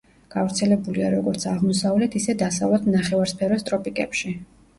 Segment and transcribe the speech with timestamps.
[0.35, 4.35] გავრცელებულია როგორც აღმოსავლეთ, ისე დასავლეთ ნახევარსფეროს ტროპიკებში.